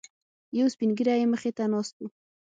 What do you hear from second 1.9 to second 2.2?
و.